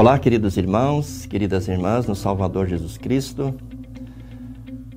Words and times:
Olá, 0.00 0.18
queridos 0.18 0.56
irmãos, 0.56 1.26
queridas 1.26 1.68
irmãs, 1.68 2.06
no 2.06 2.14
Salvador 2.14 2.66
Jesus 2.66 2.96
Cristo. 2.96 3.54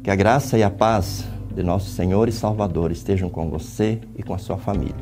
Que 0.02 0.10
a 0.10 0.16
graça 0.16 0.58
e 0.58 0.64
a 0.64 0.70
paz 0.70 1.26
de 1.54 1.62
nosso 1.62 1.90
Senhor 1.90 2.30
e 2.30 2.32
Salvador 2.32 2.90
estejam 2.90 3.30
com 3.30 3.50
você 3.50 4.00
e 4.16 4.24
com 4.24 4.34
a 4.34 4.38
sua 4.38 4.58
família. 4.58 4.96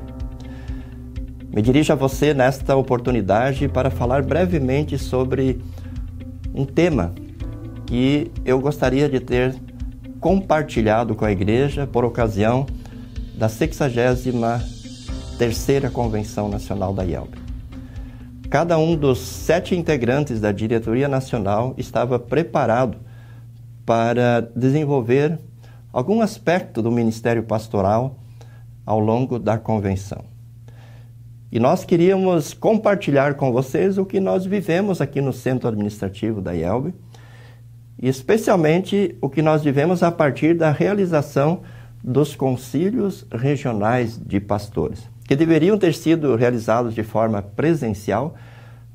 Me 1.53 1.61
dirijo 1.61 1.93
a 1.93 1.95
você 1.95 2.33
nesta 2.33 2.75
oportunidade 2.75 3.67
para 3.67 3.91
falar 3.91 4.23
brevemente 4.23 4.97
sobre 4.97 5.61
um 6.51 6.65
tema 6.65 7.13
que 7.85 8.31
eu 8.43 8.59
gostaria 8.59 9.07
de 9.07 9.19
ter 9.19 9.53
compartilhado 10.19 11.13
com 11.13 11.25
a 11.25 11.31
igreja 11.31 11.85
por 11.85 12.03
ocasião 12.03 12.65
da 13.35 13.47
63 13.47 15.35
terceira 15.37 15.91
Convenção 15.91 16.49
Nacional 16.49 16.91
da 16.91 17.05
IELB. 17.05 17.40
Cada 18.51 18.77
um 18.77 18.97
dos 18.97 19.19
sete 19.19 19.77
integrantes 19.77 20.41
da 20.41 20.51
diretoria 20.51 21.07
nacional 21.07 21.73
estava 21.77 22.19
preparado 22.19 22.97
para 23.85 24.41
desenvolver 24.53 25.39
algum 25.93 26.19
aspecto 26.19 26.81
do 26.81 26.91
ministério 26.91 27.43
pastoral 27.43 28.19
ao 28.85 28.99
longo 28.99 29.39
da 29.39 29.57
convenção. 29.57 30.25
E 31.49 31.61
nós 31.61 31.85
queríamos 31.85 32.53
compartilhar 32.53 33.35
com 33.35 33.53
vocês 33.53 33.97
o 33.97 34.05
que 34.05 34.19
nós 34.19 34.45
vivemos 34.45 34.99
aqui 34.99 35.21
no 35.21 35.31
centro 35.31 35.69
administrativo 35.69 36.41
da 36.41 36.51
IELB, 36.53 36.93
e 37.97 38.09
especialmente 38.09 39.15
o 39.21 39.29
que 39.29 39.41
nós 39.41 39.63
vivemos 39.63 40.03
a 40.03 40.11
partir 40.11 40.55
da 40.55 40.71
realização 40.71 41.61
dos 42.03 42.35
concílios 42.35 43.25
regionais 43.31 44.17
de 44.17 44.41
pastores 44.41 45.09
que 45.31 45.35
deveriam 45.37 45.77
ter 45.77 45.93
sido 45.93 46.35
realizados 46.35 46.93
de 46.93 47.03
forma 47.03 47.41
presencial, 47.41 48.35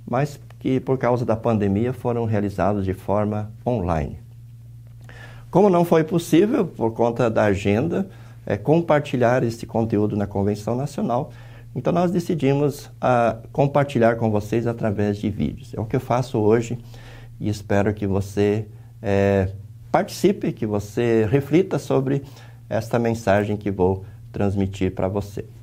mas 0.06 0.39
que 0.59 0.79
por 0.79 0.98
causa 0.98 1.25
da 1.25 1.34
pandemia 1.34 1.95
foram 1.95 2.27
realizados 2.27 2.84
de 2.84 2.92
forma 2.92 3.51
online. 3.67 4.19
Como 5.51 5.70
não 5.70 5.83
foi 5.83 6.05
possível, 6.05 6.67
por 6.67 6.92
conta 6.92 7.31
da 7.31 7.45
agenda, 7.45 8.07
é, 8.45 8.55
compartilhar 8.55 9.42
esse 9.45 9.64
conteúdo 9.64 10.14
na 10.14 10.27
Convenção 10.27 10.77
Nacional, 10.77 11.31
então 11.75 11.91
nós 11.91 12.11
decidimos 12.11 12.91
ah, 13.01 13.39
compartilhar 13.51 14.17
com 14.17 14.31
vocês 14.31 14.67
através 14.67 15.17
de 15.17 15.31
vídeos. 15.31 15.73
É 15.73 15.81
o 15.81 15.87
que 15.87 15.97
eu 15.97 16.01
faço 16.01 16.37
hoje 16.37 16.77
e 17.41 17.48
espero 17.48 17.95
que 17.95 18.07
você 18.07 18.69
é, 19.01 19.53
participe, 19.91 20.53
que 20.53 20.67
você 20.67 21.27
reflita 21.31 21.79
sobre 21.79 22.25
esta 22.69 22.98
mensagem 22.98 23.57
que 23.57 23.70
vou 23.70 24.05
transmitir 24.31 24.95
para 24.95 25.09
você. 25.09 25.56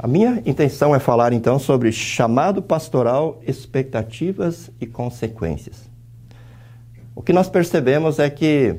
A 0.00 0.06
minha 0.06 0.40
intenção 0.46 0.94
é 0.94 1.00
falar 1.00 1.32
então 1.32 1.58
sobre 1.58 1.90
chamado 1.90 2.62
pastoral, 2.62 3.40
expectativas 3.44 4.70
e 4.80 4.86
consequências. 4.86 5.90
O 7.16 7.20
que 7.20 7.32
nós 7.32 7.50
percebemos 7.50 8.20
é 8.20 8.30
que 8.30 8.76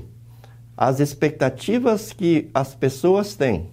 as 0.77 1.01
expectativas 1.01 2.13
que 2.13 2.49
as 2.53 2.73
pessoas 2.73 3.35
têm 3.35 3.69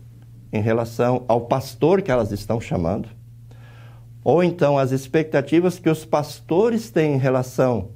em 0.53 0.61
relação 0.61 1.25
ao 1.29 1.43
pastor 1.43 2.03
que 2.03 2.11
elas 2.11 2.33
estão 2.33 2.61
chamando, 2.61 3.09
ou 4.25 4.43
então 4.43 4.77
as 4.77 4.91
expectativas 4.91 5.79
que 5.79 5.89
os 5.89 6.05
pastores 6.05 6.91
têm 6.91 7.15
em 7.15 7.19
relação 7.19 7.91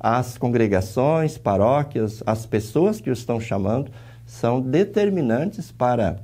às 0.00 0.38
congregações, 0.38 1.36
paróquias, 1.36 2.22
às 2.24 2.46
pessoas 2.46 3.02
que 3.02 3.10
o 3.10 3.12
estão 3.12 3.38
chamando, 3.38 3.92
são 4.24 4.62
determinantes 4.62 5.70
para 5.70 6.22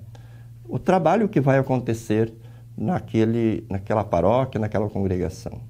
o 0.67 0.79
trabalho 0.79 1.29
que 1.29 1.42
vai 1.42 1.59
acontecer 1.59 2.33
naquele, 2.77 3.64
naquela 3.70 4.05
paróquia, 4.05 4.61
naquela 4.61 4.89
congregação. 4.89 5.61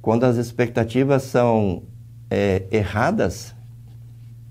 Quando 0.00 0.24
as 0.24 0.36
expectativas 0.36 1.22
são 1.22 1.82
é, 2.30 2.64
erradas, 2.70 3.54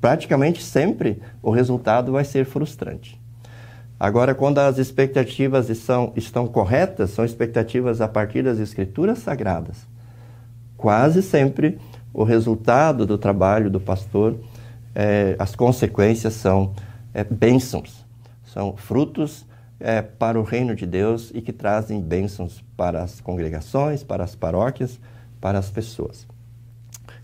praticamente 0.01 0.63
sempre 0.63 1.21
o 1.41 1.51
resultado 1.51 2.11
vai 2.11 2.25
ser 2.25 2.45
frustrante. 2.45 3.21
Agora, 3.99 4.35
quando 4.35 4.59
as 4.59 4.77
expectativas 4.77 5.69
estão, 5.69 6.11
estão 6.15 6.47
corretas, 6.47 7.11
são 7.11 7.23
expectativas 7.23 8.01
a 8.01 8.07
partir 8.07 8.43
das 8.43 8.59
escrituras 8.59 9.19
sagradas, 9.19 9.87
quase 10.75 11.21
sempre 11.21 11.79
o 12.13 12.23
resultado 12.23 13.05
do 13.05 13.17
trabalho 13.17 13.69
do 13.69 13.79
pastor, 13.79 14.37
é, 14.93 15.35
as 15.39 15.55
consequências 15.55 16.33
são 16.33 16.73
é, 17.13 17.23
bênçãos, 17.23 18.05
são 18.45 18.75
frutos 18.75 19.45
é, 19.83 20.01
para 20.01 20.39
o 20.39 20.43
reino 20.43 20.73
de 20.73 20.85
Deus 20.85 21.29
e 21.35 21.41
que 21.41 21.51
trazem 21.51 22.01
bênçãos 22.01 22.63
para 22.77 23.03
as 23.03 23.19
congregações, 23.19 24.01
para 24.01 24.23
as 24.23 24.33
paróquias, 24.33 24.97
para 25.41 25.59
as 25.59 25.69
pessoas. 25.69 26.25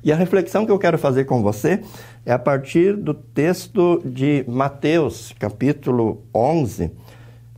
E 0.04 0.12
a 0.12 0.16
reflexão 0.16 0.66
que 0.66 0.72
eu 0.72 0.78
quero 0.78 0.98
fazer 0.98 1.24
com 1.24 1.42
você 1.42 1.82
é 2.26 2.34
a 2.34 2.40
partir 2.40 2.98
do 2.98 3.14
texto 3.14 4.02
de 4.04 4.44
Mateus, 4.46 5.34
capítulo 5.40 6.24
11, 6.36 6.92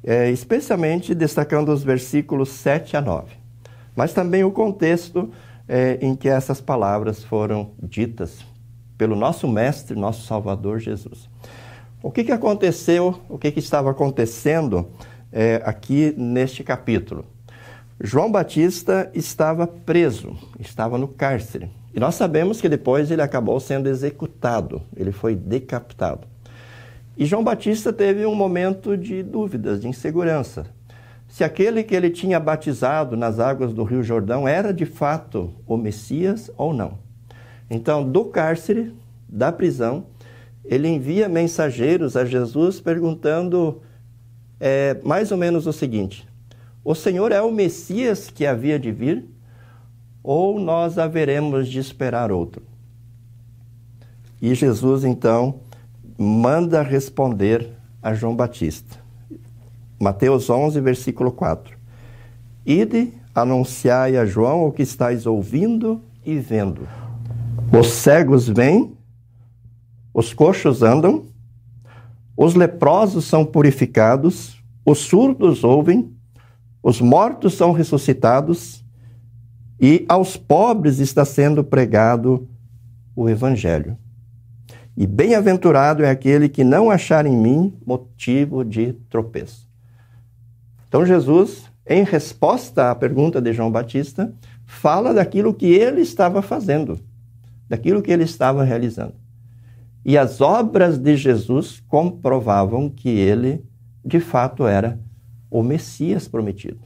é, 0.04 0.30
especialmente 0.30 1.16
destacando 1.16 1.70
os 1.70 1.84
versículos 1.84 2.50
7 2.50 2.96
a 2.96 3.02
9, 3.02 3.34
mas 3.96 4.14
também 4.14 4.44
o 4.44 4.52
contexto 4.52 5.32
é, 5.68 5.98
em 6.00 6.16
que 6.16 6.30
essas 6.30 6.62
palavras 6.62 7.24
foram 7.24 7.72
ditas 7.82 8.46
pelo 8.98 9.16
nosso 9.16 9.48
Mestre, 9.48 9.98
nosso 9.98 10.28
Salvador 10.28 10.80
Jesus. 10.80 11.28
O 12.04 12.10
que, 12.10 12.24
que 12.24 12.32
aconteceu, 12.32 13.22
o 13.30 13.38
que, 13.38 13.52
que 13.52 13.60
estava 13.60 13.92
acontecendo 13.92 14.90
é, 15.32 15.62
aqui 15.64 16.16
neste 16.18 16.64
capítulo? 16.64 17.26
João 18.00 18.32
Batista 18.32 19.12
estava 19.14 19.68
preso, 19.68 20.36
estava 20.60 20.98
no 20.98 21.08
cárcere. 21.08 21.70
E 21.94 22.00
nós 22.00 22.16
sabemos 22.16 22.60
que 22.60 22.68
depois 22.68 23.12
ele 23.12 23.22
acabou 23.22 23.60
sendo 23.60 23.88
executado, 23.88 24.82
ele 24.98 25.12
foi 25.12 25.36
decapitado. 25.36 26.28
E 27.16 27.24
João 27.24 27.44
Batista 27.44 27.94
teve 27.94 28.26
um 28.26 28.34
momento 28.34 28.98
de 28.98 29.22
dúvidas, 29.22 29.80
de 29.80 29.88
insegurança. 29.88 30.66
Se 31.28 31.44
aquele 31.44 31.84
que 31.84 31.94
ele 31.94 32.10
tinha 32.10 32.40
batizado 32.40 33.16
nas 33.16 33.40
águas 33.40 33.74
do 33.74 33.84
Rio 33.84 34.02
Jordão 34.02 34.48
era 34.48 34.74
de 34.74 34.88
fato 34.88 35.54
o 35.68 35.78
Messias 35.78 36.50
ou 36.58 36.74
não. 36.74 36.98
Então, 37.70 38.04
do 38.04 38.26
cárcere, 38.26 38.92
da 39.30 39.52
prisão, 39.52 40.08
ele 40.64 40.88
envia 40.88 41.28
mensageiros 41.28 42.16
a 42.16 42.26
Jesus 42.26 42.80
perguntando 42.80 43.82
é, 44.60 45.00
mais 45.04 45.32
ou 45.32 45.38
menos 45.38 45.66
o 45.66 45.74
seguinte: 45.74 46.28
O 46.84 46.94
Senhor 46.94 47.32
é 47.32 47.42
o 47.42 47.52
Messias 47.52 48.30
que 48.30 48.46
havia 48.46 48.80
de 48.80 48.92
vir? 48.92 49.26
Ou 50.24 50.60
nós 50.60 51.00
haveremos 51.00 51.68
de 51.68 51.80
esperar 51.80 52.32
outro? 52.32 52.62
E 54.40 54.54
Jesus 54.54 55.04
então 55.04 55.62
manda 56.18 56.84
responder 56.84 57.70
a 58.02 58.14
João 58.14 58.36
Batista. 58.36 59.00
Mateus 60.00 60.50
11, 60.50 60.80
versículo 60.80 61.32
4. 61.32 61.78
Ide, 62.66 63.14
anunciai 63.34 64.18
a 64.18 64.26
João 64.26 64.68
o 64.68 64.72
que 64.72 64.84
estáis 64.84 65.26
ouvindo 65.26 66.02
e 66.26 66.38
vendo. 66.38 66.88
Os 67.72 67.88
cegos 67.88 68.48
vêm 68.48 68.96
os 70.14 70.34
coxos 70.34 70.84
andam, 70.84 71.26
os 72.36 72.56
leprosos 72.56 73.26
são 73.26 73.46
purificados, 73.46 74.62
os 74.86 75.00
surdos 75.00 75.64
ouvem, 75.64 76.12
os 76.82 77.00
mortos 77.00 77.54
são 77.54 77.72
ressuscitados 77.72 78.84
e 79.80 80.06
aos 80.10 80.38
pobres 80.38 81.00
está 81.00 81.24
sendo 81.24 81.64
pregado 81.64 82.48
o 83.16 83.30
Evangelho. 83.30 83.98
E 84.96 85.08
bem-aventurado 85.08 86.04
é 86.04 86.10
aquele 86.10 86.50
que 86.50 86.64
não 86.64 86.92
achar 86.92 87.26
em 87.26 87.36
mim 87.36 87.74
motivo 87.86 88.66
de 88.66 88.94
tropeço. 89.10 89.68
Então, 90.88 91.06
Jesus, 91.06 91.72
em 91.88 92.04
resposta 92.04 92.92
à 92.92 92.96
pergunta 92.96 93.42
de 93.42 93.54
João 93.54 93.72
Batista, 93.72 94.34
fala 94.66 95.14
daquilo 95.14 95.54
que 95.54 95.68
ele 95.68 96.02
estava 96.02 96.42
fazendo, 96.42 97.00
daquilo 97.70 98.02
que 98.02 98.12
ele 98.12 98.24
estava 98.24 98.64
realizando. 98.64 99.21
E 100.04 100.18
as 100.18 100.42
obras 100.42 100.98
de 100.98 101.16
Jesus 101.16 101.82
comprovavam 101.88 102.90
que 102.90 103.10
ele, 103.10 103.64
de 104.04 104.20
fato, 104.20 104.66
era 104.66 105.00
o 105.50 105.62
Messias 105.62 106.28
prometido, 106.28 106.80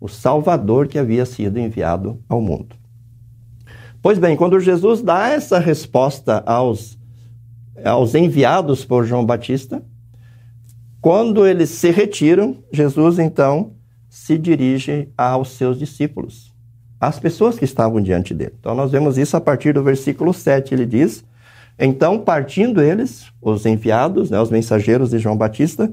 o 0.00 0.08
Salvador 0.08 0.88
que 0.88 0.98
havia 0.98 1.24
sido 1.24 1.58
enviado 1.58 2.20
ao 2.28 2.40
mundo. 2.40 2.76
Pois 4.02 4.18
bem, 4.18 4.36
quando 4.36 4.58
Jesus 4.58 5.00
dá 5.00 5.28
essa 5.28 5.58
resposta 5.58 6.42
aos, 6.44 6.98
aos 7.84 8.14
enviados 8.14 8.84
por 8.84 9.06
João 9.06 9.24
Batista, 9.24 9.82
quando 11.00 11.46
eles 11.46 11.70
se 11.70 11.90
retiram, 11.90 12.58
Jesus 12.72 13.18
então 13.18 13.72
se 14.08 14.36
dirige 14.36 15.08
aos 15.16 15.52
seus 15.52 15.78
discípulos, 15.78 16.52
às 17.00 17.18
pessoas 17.18 17.58
que 17.58 17.64
estavam 17.64 18.00
diante 18.00 18.34
dele. 18.34 18.54
Então 18.58 18.74
nós 18.74 18.90
vemos 18.90 19.16
isso 19.16 19.36
a 19.36 19.40
partir 19.40 19.72
do 19.72 19.82
versículo 19.82 20.34
7. 20.34 20.74
Ele 20.74 20.84
diz: 20.84 21.24
então, 21.84 22.16
partindo 22.16 22.80
eles, 22.80 23.26
os 23.42 23.66
enviados, 23.66 24.30
né, 24.30 24.40
os 24.40 24.50
mensageiros 24.50 25.10
de 25.10 25.18
João 25.18 25.36
Batista, 25.36 25.92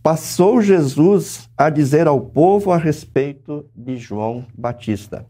passou 0.00 0.62
Jesus 0.62 1.50
a 1.58 1.68
dizer 1.68 2.06
ao 2.06 2.20
povo 2.20 2.70
a 2.70 2.76
respeito 2.76 3.68
de 3.74 3.96
João 3.96 4.46
Batista: 4.56 5.26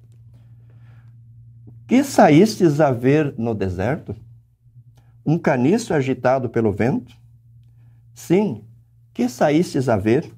Que 1.86 2.04
saístes 2.04 2.78
a 2.78 2.92
ver 2.92 3.34
no 3.38 3.54
deserto? 3.54 4.14
Um 5.24 5.38
caniço 5.38 5.94
agitado 5.94 6.50
pelo 6.50 6.70
vento? 6.70 7.16
Sim, 8.12 8.64
que 9.14 9.30
saístes 9.30 9.88
a 9.88 9.96
ver? 9.96 10.30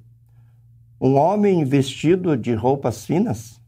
Um 1.00 1.16
homem 1.16 1.64
vestido 1.64 2.36
de 2.36 2.54
roupas 2.54 3.04
finas? 3.04 3.60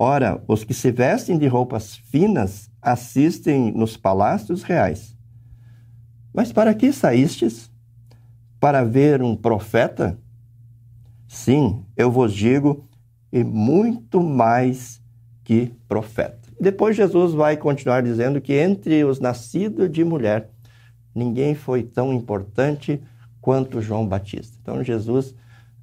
Ora, 0.00 0.40
os 0.46 0.62
que 0.62 0.72
se 0.72 0.92
vestem 0.92 1.36
de 1.36 1.48
roupas 1.48 1.96
finas 1.96 2.70
assistem 2.80 3.72
nos 3.72 3.96
palácios 3.96 4.62
reais. 4.62 5.16
Mas 6.32 6.52
para 6.52 6.72
que 6.72 6.92
saístes? 6.92 7.68
Para 8.60 8.84
ver 8.84 9.20
um 9.20 9.34
profeta? 9.34 10.16
Sim, 11.26 11.84
eu 11.96 12.12
vos 12.12 12.32
digo, 12.32 12.84
e 13.32 13.42
muito 13.42 14.22
mais 14.22 15.02
que 15.42 15.74
profeta. 15.88 16.48
Depois 16.60 16.96
Jesus 16.96 17.34
vai 17.34 17.56
continuar 17.56 18.00
dizendo 18.04 18.40
que 18.40 18.52
entre 18.52 19.04
os 19.04 19.18
nascidos 19.18 19.90
de 19.90 20.04
mulher, 20.04 20.48
ninguém 21.12 21.56
foi 21.56 21.82
tão 21.82 22.12
importante 22.12 23.02
quanto 23.40 23.82
João 23.82 24.06
Batista. 24.06 24.56
Então 24.62 24.84
Jesus 24.84 25.34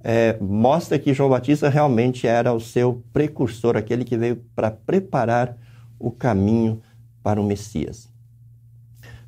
é, 0.07 0.37
mostra 0.39 0.99
que 0.99 1.15
João 1.15 1.31
Batista 1.31 1.67
realmente 1.67 2.27
era 2.27 2.53
o 2.53 2.59
seu 2.59 3.03
precursor, 3.11 3.75
aquele 3.75 4.05
que 4.05 4.15
veio 4.15 4.35
para 4.55 4.69
preparar 4.69 5.57
o 5.97 6.11
caminho 6.11 6.79
para 7.23 7.41
o 7.41 7.43
Messias. 7.43 8.07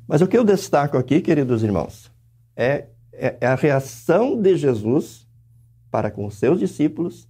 Mas 0.06 0.22
o 0.22 0.28
que 0.28 0.38
eu 0.38 0.44
destaco 0.44 0.96
aqui, 0.96 1.20
queridos 1.20 1.64
irmãos, 1.64 2.12
é, 2.54 2.86
é, 3.12 3.36
é 3.40 3.46
a 3.48 3.56
reação 3.56 4.40
de 4.40 4.56
Jesus 4.56 5.26
para 5.90 6.12
com 6.12 6.24
os 6.24 6.36
seus 6.36 6.60
discípulos 6.60 7.28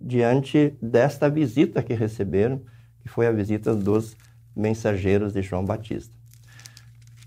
diante 0.00 0.76
desta 0.82 1.30
visita 1.30 1.84
que 1.84 1.94
receberam 1.94 2.62
que 3.00 3.08
foi 3.08 3.28
a 3.28 3.32
visita 3.32 3.76
dos 3.76 4.16
mensageiros 4.56 5.32
de 5.32 5.40
João 5.40 5.64
Batista. 5.64 6.17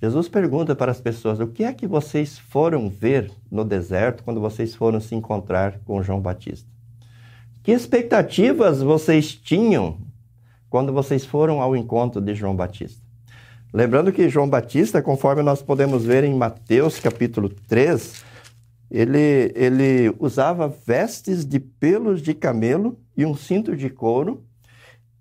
Jesus 0.01 0.27
pergunta 0.27 0.75
para 0.75 0.91
as 0.91 0.99
pessoas: 0.99 1.39
o 1.39 1.47
que 1.47 1.63
é 1.63 1.71
que 1.71 1.85
vocês 1.85 2.39
foram 2.39 2.89
ver 2.89 3.31
no 3.51 3.63
deserto 3.63 4.23
quando 4.23 4.41
vocês 4.41 4.73
foram 4.73 4.99
se 4.99 5.13
encontrar 5.13 5.79
com 5.85 6.01
João 6.01 6.19
Batista? 6.19 6.67
Que 7.61 7.71
expectativas 7.71 8.81
vocês 8.81 9.35
tinham 9.35 9.99
quando 10.71 10.91
vocês 10.91 11.23
foram 11.23 11.61
ao 11.61 11.75
encontro 11.75 12.19
de 12.19 12.33
João 12.33 12.55
Batista? 12.55 12.99
Lembrando 13.71 14.11
que 14.11 14.27
João 14.27 14.49
Batista, 14.49 15.03
conforme 15.03 15.43
nós 15.43 15.61
podemos 15.61 16.03
ver 16.03 16.23
em 16.23 16.33
Mateus 16.33 16.99
capítulo 16.99 17.47
3, 17.47 18.25
ele, 18.89 19.53
ele 19.55 20.13
usava 20.19 20.67
vestes 20.67 21.45
de 21.45 21.59
pelos 21.59 22.23
de 22.23 22.33
camelo 22.33 22.99
e 23.15 23.23
um 23.23 23.35
cinto 23.35 23.77
de 23.77 23.89
couro 23.89 24.43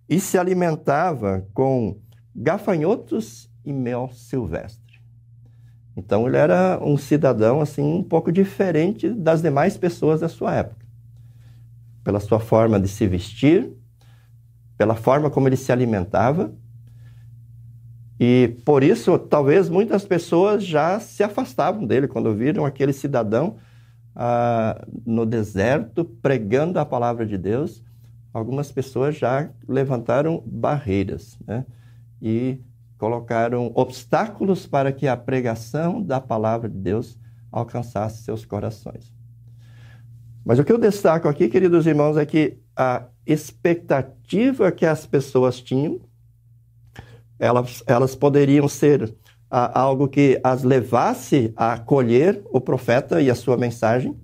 e 0.08 0.18
se 0.18 0.38
alimentava 0.38 1.46
com 1.52 1.98
gafanhotos 2.34 3.49
e 3.64 3.72
mel 3.72 4.10
silvestre. 4.12 5.00
Então 5.96 6.26
ele 6.26 6.36
era 6.36 6.78
um 6.82 6.96
cidadão 6.96 7.60
assim 7.60 7.82
um 7.82 8.02
pouco 8.02 8.30
diferente 8.30 9.10
das 9.10 9.42
demais 9.42 9.76
pessoas 9.76 10.20
da 10.20 10.28
sua 10.28 10.54
época. 10.54 10.86
Pela 12.02 12.20
sua 12.20 12.40
forma 12.40 12.80
de 12.80 12.88
se 12.88 13.06
vestir, 13.06 13.70
pela 14.78 14.94
forma 14.94 15.30
como 15.30 15.48
ele 15.48 15.56
se 15.56 15.70
alimentava. 15.70 16.54
E 18.18 18.56
por 18.64 18.82
isso, 18.82 19.18
talvez 19.18 19.68
muitas 19.68 20.04
pessoas 20.04 20.64
já 20.64 20.98
se 21.00 21.22
afastavam 21.22 21.86
dele 21.86 22.08
quando 22.08 22.34
viram 22.34 22.64
aquele 22.64 22.92
cidadão 22.92 23.56
ah, 24.14 24.86
no 25.06 25.24
deserto 25.24 26.04
pregando 26.04 26.78
a 26.78 26.84
palavra 26.84 27.26
de 27.26 27.38
Deus 27.38 27.82
algumas 28.32 28.70
pessoas 28.70 29.16
já 29.16 29.50
levantaram 29.68 30.42
barreiras 30.46 31.38
né? 31.46 31.66
e 32.22 32.60
colocaram 33.00 33.72
obstáculos 33.74 34.66
para 34.66 34.92
que 34.92 35.08
a 35.08 35.16
pregação 35.16 36.02
da 36.02 36.20
palavra 36.20 36.68
de 36.68 36.76
Deus 36.76 37.18
alcançasse 37.50 38.22
seus 38.22 38.44
corações. 38.44 39.10
Mas 40.44 40.58
o 40.58 40.64
que 40.64 40.70
eu 40.70 40.76
destaco 40.76 41.26
aqui, 41.26 41.48
queridos 41.48 41.86
irmãos, 41.86 42.18
é 42.18 42.26
que 42.26 42.58
a 42.76 43.06
expectativa 43.26 44.70
que 44.70 44.84
as 44.84 45.06
pessoas 45.06 45.62
tinham, 45.62 45.98
elas, 47.38 47.82
elas 47.86 48.14
poderiam 48.14 48.68
ser 48.68 49.16
a, 49.50 49.80
algo 49.80 50.06
que 50.06 50.38
as 50.44 50.62
levasse 50.62 51.54
a 51.56 51.72
acolher 51.72 52.42
o 52.52 52.60
profeta 52.60 53.22
e 53.22 53.30
a 53.30 53.34
sua 53.34 53.56
mensagem, 53.56 54.14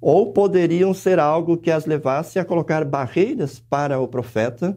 ou 0.00 0.32
poderiam 0.32 0.92
ser 0.92 1.20
algo 1.20 1.56
que 1.56 1.70
as 1.70 1.86
levasse 1.86 2.40
a 2.40 2.44
colocar 2.44 2.84
barreiras 2.84 3.60
para 3.60 4.00
o 4.00 4.08
profeta 4.08 4.76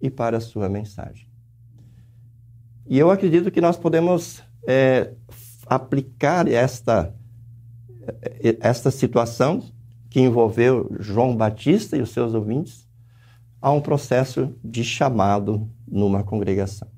e 0.00 0.08
para 0.08 0.36
a 0.36 0.40
sua 0.40 0.68
mensagem. 0.68 1.35
E 2.88 2.98
eu 2.98 3.10
acredito 3.10 3.50
que 3.50 3.60
nós 3.60 3.76
podemos 3.76 4.42
é, 4.66 5.12
aplicar 5.66 6.46
esta, 6.48 7.12
é, 8.22 8.56
esta 8.60 8.90
situação 8.90 9.62
que 10.08 10.20
envolveu 10.20 10.88
João 11.00 11.36
Batista 11.36 11.96
e 11.96 12.00
os 12.00 12.10
seus 12.10 12.32
ouvintes 12.32 12.86
a 13.60 13.72
um 13.72 13.80
processo 13.80 14.54
de 14.62 14.84
chamado 14.84 15.68
numa 15.86 16.22
congregação. 16.22 16.88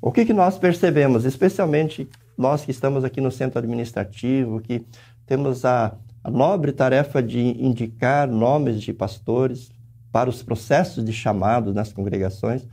O 0.00 0.10
que, 0.10 0.24
que 0.24 0.32
nós 0.32 0.58
percebemos, 0.58 1.24
especialmente 1.24 2.08
nós 2.36 2.64
que 2.64 2.70
estamos 2.70 3.04
aqui 3.04 3.20
no 3.20 3.30
centro 3.30 3.58
administrativo, 3.58 4.60
que 4.60 4.84
temos 5.26 5.64
a, 5.64 5.94
a 6.22 6.30
nobre 6.30 6.72
tarefa 6.72 7.22
de 7.22 7.40
indicar 7.40 8.28
nomes 8.28 8.80
de 8.80 8.92
pastores 8.92 9.70
para 10.10 10.30
os 10.30 10.42
processos 10.42 11.04
de 11.04 11.12
chamados 11.12 11.74
nas 11.74 11.92
congregações. 11.92 12.66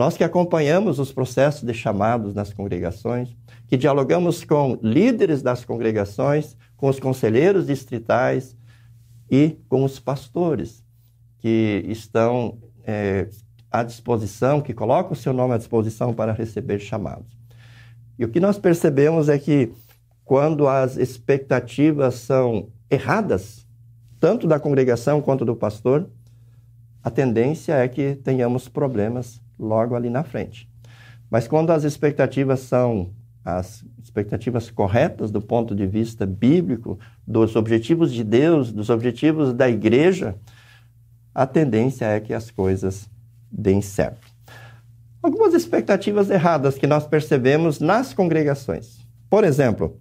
Nós 0.00 0.16
que 0.16 0.24
acompanhamos 0.24 0.98
os 0.98 1.12
processos 1.12 1.62
de 1.62 1.74
chamados 1.74 2.32
nas 2.32 2.54
congregações, 2.54 3.36
que 3.68 3.76
dialogamos 3.76 4.42
com 4.44 4.78
líderes 4.82 5.42
das 5.42 5.62
congregações, 5.62 6.56
com 6.74 6.88
os 6.88 6.98
conselheiros 6.98 7.66
distritais 7.66 8.56
e 9.30 9.58
com 9.68 9.84
os 9.84 10.00
pastores 10.00 10.82
que 11.36 11.84
estão 11.86 12.56
é, 12.82 13.28
à 13.70 13.82
disposição, 13.82 14.62
que 14.62 14.72
colocam 14.72 15.12
o 15.12 15.14
seu 15.14 15.34
nome 15.34 15.52
à 15.52 15.58
disposição 15.58 16.14
para 16.14 16.32
receber 16.32 16.78
chamados. 16.78 17.36
E 18.18 18.24
o 18.24 18.30
que 18.30 18.40
nós 18.40 18.58
percebemos 18.58 19.28
é 19.28 19.38
que 19.38 19.70
quando 20.24 20.66
as 20.66 20.96
expectativas 20.96 22.14
são 22.14 22.70
erradas, 22.90 23.66
tanto 24.18 24.46
da 24.46 24.58
congregação 24.58 25.20
quanto 25.20 25.44
do 25.44 25.54
pastor, 25.54 26.08
a 27.04 27.10
tendência 27.10 27.74
é 27.74 27.86
que 27.86 28.14
tenhamos 28.14 28.66
problemas 28.66 29.42
logo 29.60 29.94
ali 29.94 30.08
na 30.10 30.22
frente. 30.22 30.68
Mas 31.30 31.46
quando 31.46 31.70
as 31.70 31.84
expectativas 31.84 32.60
são 32.60 33.10
as 33.44 33.84
expectativas 34.02 34.70
corretas 34.70 35.30
do 35.30 35.40
ponto 35.40 35.74
de 35.74 35.86
vista 35.86 36.26
bíblico, 36.26 36.98
dos 37.26 37.56
objetivos 37.56 38.12
de 38.12 38.24
Deus, 38.24 38.72
dos 38.72 38.90
objetivos 38.90 39.52
da 39.52 39.68
igreja, 39.68 40.34
a 41.34 41.46
tendência 41.46 42.06
é 42.06 42.20
que 42.20 42.34
as 42.34 42.50
coisas 42.50 43.08
deem 43.50 43.80
certo. 43.80 44.26
Algumas 45.22 45.54
expectativas 45.54 46.30
erradas 46.30 46.76
que 46.76 46.86
nós 46.86 47.06
percebemos 47.06 47.78
nas 47.78 48.12
congregações. 48.12 49.06
Por 49.28 49.44
exemplo, 49.44 50.00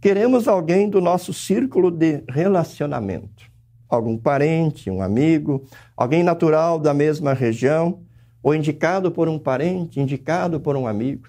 Queremos 0.00 0.48
alguém 0.48 0.88
do 0.88 0.98
nosso 0.98 1.30
círculo 1.34 1.90
de 1.90 2.24
relacionamento. 2.26 3.44
Algum 3.86 4.16
parente, 4.16 4.88
um 4.88 5.02
amigo, 5.02 5.62
alguém 5.94 6.22
natural 6.22 6.78
da 6.78 6.94
mesma 6.94 7.34
região, 7.34 8.00
ou 8.42 8.54
indicado 8.54 9.10
por 9.10 9.28
um 9.28 9.38
parente, 9.38 10.00
indicado 10.00 10.60
por 10.60 10.76
um 10.76 10.86
amigo. 10.86 11.28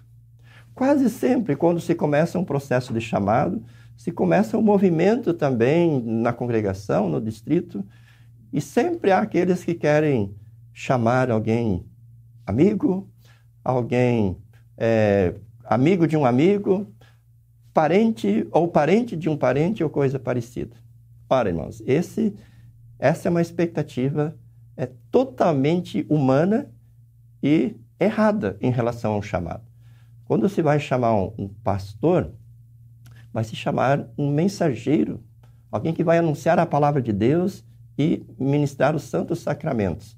Quase 0.73 1.09
sempre, 1.09 1.55
quando 1.55 1.79
se 1.79 1.93
começa 1.93 2.39
um 2.39 2.45
processo 2.45 2.93
de 2.93 3.01
chamado, 3.01 3.63
se 3.97 4.11
começa 4.11 4.57
um 4.57 4.61
movimento 4.61 5.33
também 5.33 6.01
na 6.01 6.33
congregação, 6.33 7.09
no 7.09 7.21
distrito, 7.21 7.85
e 8.51 8.59
sempre 8.59 9.11
há 9.11 9.19
aqueles 9.19 9.63
que 9.63 9.73
querem 9.73 10.33
chamar 10.73 11.29
alguém 11.29 11.85
amigo, 12.45 13.09
alguém 13.63 14.37
é, 14.77 15.35
amigo 15.65 16.07
de 16.07 16.17
um 16.17 16.25
amigo, 16.25 16.91
parente 17.73 18.47
ou 18.51 18.67
parente 18.67 19.15
de 19.15 19.29
um 19.29 19.37
parente 19.37 19.83
ou 19.83 19.89
coisa 19.89 20.17
parecida. 20.17 20.75
Ora, 21.29 21.49
irmãos, 21.49 21.81
esse, 21.85 22.33
essa 22.97 23.27
é 23.27 23.29
uma 23.29 23.41
expectativa 23.41 24.35
é 24.75 24.89
totalmente 25.11 26.05
humana 26.09 26.71
e 27.41 27.75
errada 27.99 28.57
em 28.61 28.71
relação 28.71 29.13
ao 29.13 29.21
chamado. 29.21 29.63
Quando 30.25 30.47
se 30.47 30.61
vai 30.61 30.79
chamar 30.79 31.13
um, 31.13 31.49
pastor, 31.63 32.31
vai 33.33 33.43
se 33.43 33.55
chamar 33.55 34.07
um 34.17 34.31
mensageiro, 34.31 35.23
alguém 35.71 35.93
que 35.93 36.03
vai 36.03 36.17
anunciar 36.17 36.57
a 36.59 36.65
palavra 36.65 37.01
de 37.01 37.11
Deus 37.11 37.63
e 37.97 38.25
ministrar 38.39 38.95
os 38.95 39.03
santos 39.03 39.39
sacramentos. 39.39 40.17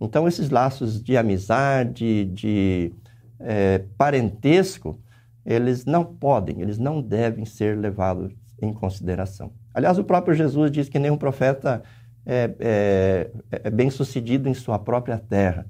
Então, 0.00 0.26
esses 0.26 0.50
laços 0.50 1.02
de 1.02 1.16
amizade, 1.16 2.24
de 2.26 2.92
é, 3.38 3.84
parentesco, 3.96 4.98
eles 5.44 5.84
não 5.84 6.04
podem, 6.04 6.60
eles 6.60 6.78
não 6.78 7.00
devem 7.00 7.44
ser 7.44 7.78
levados 7.78 8.32
em 8.60 8.72
consideração. 8.72 9.52
Aliás, 9.72 9.98
o 9.98 10.04
próprio 10.04 10.34
Jesus 10.34 10.70
diz 10.70 10.88
que 10.88 10.98
nenhum 10.98 11.16
profeta 11.16 11.82
é, 12.24 12.54
é, 12.58 13.30
é 13.64 13.70
bem 13.70 13.90
sucedido 13.90 14.48
em 14.48 14.54
sua 14.54 14.78
própria 14.78 15.18
terra. 15.18 15.66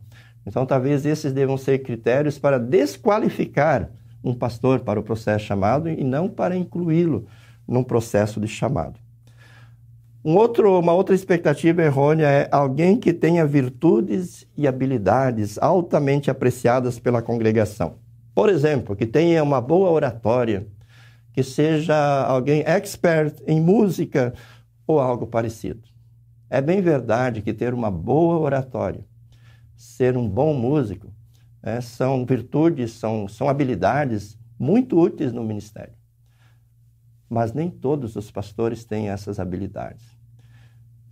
Então, 0.47 0.67
talvez 0.67 1.07
esses 1.07 1.33
devam 1.33 1.57
ser 1.57 1.79
critérios 1.79 2.39
para 2.39 2.59
desqualificar 2.59 3.91
um 4.23 4.35
pastor 4.35 4.81
para 4.81 5.01
o 5.01 5.03
processo 5.03 5.45
chamado 5.45 5.89
e 5.89 6.03
não 6.03 6.29
para 6.29 6.57
incluí-lo 6.57 7.27
num 7.67 7.83
processo 7.83 8.41
de 8.41 8.49
chamado. 8.49 8.99
Um 10.25 10.37
outro, 10.37 10.79
uma 10.79 10.95
outra 10.95 11.15
expectativa 11.15 11.83
errônea 11.83 12.27
é 12.27 12.49
alguém 12.51 12.97
que 12.97 13.13
tenha 13.13 13.45
virtudes 13.47 14.47
e 14.57 14.67
habilidades 14.67 15.59
altamente 15.59 16.31
apreciadas 16.31 16.99
pela 16.99 17.21
congregação. 17.21 17.97
Por 18.35 18.49
exemplo, 18.49 18.97
que 18.97 19.05
tenha 19.05 19.43
uma 19.43 19.61
boa 19.61 19.91
oratória, 19.91 20.67
que 21.35 21.43
seja 21.43 22.25
alguém 22.25 22.63
expert 22.67 23.35
em 23.47 23.61
música 23.61 24.33
ou 24.87 24.99
algo 24.99 25.27
parecido. 25.27 25.83
É 26.49 26.63
bem 26.63 26.81
verdade 26.81 27.43
que 27.43 27.53
ter 27.53 27.75
uma 27.75 27.91
boa 27.91 28.39
oratória, 28.39 29.05
ser 29.85 30.17
um 30.17 30.29
bom 30.29 30.55
músico, 30.55 31.13
é, 31.63 31.81
são 31.81 32.25
virtudes, 32.25 32.93
são, 32.93 33.29
são 33.29 33.49
habilidades 33.49 34.39
muito 34.59 34.99
úteis 34.99 35.33
no 35.33 35.45
ministério. 35.45 35.93
Mas 37.29 37.53
nem 37.53 37.71
todos 37.71 38.17
os 38.17 38.31
pastores 38.31 38.85
têm 38.85 39.11
essas 39.11 39.39
habilidades. 39.39 40.05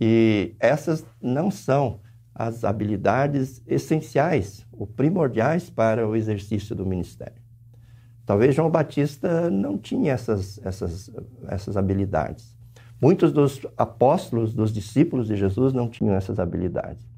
E 0.01 0.55
essas 0.59 1.05
não 1.21 1.51
são 1.51 2.01
as 2.33 2.63
habilidades 2.63 3.61
essenciais, 3.67 4.65
ou 4.71 4.87
primordiais 4.87 5.69
para 5.69 6.07
o 6.07 6.15
exercício 6.15 6.75
do 6.75 6.85
ministério. 6.85 7.41
Talvez 8.25 8.55
João 8.55 8.71
Batista 8.71 9.51
não 9.51 9.77
tinha 9.77 10.13
essas, 10.13 10.59
essas, 10.65 11.11
essas 11.47 11.77
habilidades. 11.77 12.57
Muitos 12.99 13.31
dos 13.31 13.61
apóstolos, 13.77 14.53
dos 14.53 14.73
discípulos 14.73 15.27
de 15.27 15.35
Jesus, 15.35 15.73
não 15.73 15.87
tinham 15.87 16.15
essas 16.15 16.39
habilidades. 16.39 17.12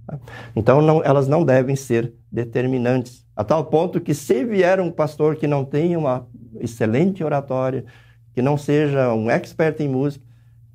Então, 0.55 0.81
não, 0.81 1.03
elas 1.03 1.27
não 1.27 1.43
devem 1.43 1.75
ser 1.75 2.13
determinantes, 2.31 3.25
a 3.35 3.43
tal 3.43 3.65
ponto 3.65 3.99
que, 3.99 4.13
se 4.13 4.45
vier 4.45 4.79
um 4.79 4.91
pastor 4.91 5.35
que 5.35 5.47
não 5.47 5.65
tenha 5.65 5.99
uma 5.99 6.27
excelente 6.59 7.23
oratória, 7.23 7.85
que 8.33 8.41
não 8.41 8.57
seja 8.57 9.13
um 9.13 9.29
expert 9.29 9.79
em 9.81 9.89
música, 9.89 10.23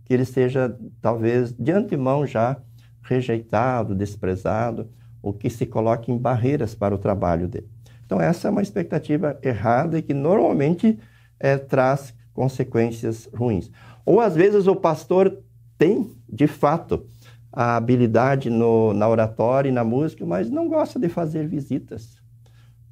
que 0.05 0.13
ele 0.13 0.25
seja, 0.25 0.77
talvez, 1.01 1.53
de 1.53 1.73
antemão 1.73 2.27
já 2.27 2.57
rejeitado, 3.03 3.95
desprezado, 3.95 4.89
ou 5.23 5.33
que 5.33 5.49
se 5.49 5.67
coloque 5.67 6.11
em 6.11 6.19
barreiras 6.19 6.75
para 6.75 6.95
o 6.95 6.99
trabalho 6.99 7.47
dele. 7.47 7.69
Então, 8.05 8.21
essa 8.21 8.49
é 8.49 8.51
uma 8.51 8.63
expectativa 8.63 9.39
errada 9.43 9.99
e 9.99 10.03
que 10.03 10.15
normalmente 10.15 10.99
é, 11.39 11.57
traz 11.57 12.15
consequências 12.33 13.29
ruins. 13.35 13.71
Ou 14.05 14.21
às 14.21 14.35
vezes 14.35 14.67
o 14.67 14.75
pastor 14.75 15.39
tem, 15.79 16.11
de 16.29 16.47
fato, 16.47 17.07
a 17.53 17.77
habilidade 17.77 18.49
no, 18.49 18.93
na 18.93 19.09
oratória 19.09 19.69
e 19.69 19.73
na 19.73 19.85
música, 19.85 20.25
mas 20.25 20.51
não 20.51 20.69
gosta 20.69 20.99
de 20.99 21.09
fazer 21.09 21.49
visitas. 21.49 22.21